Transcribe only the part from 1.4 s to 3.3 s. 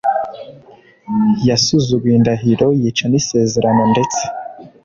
yasuzuguye indahiro yica n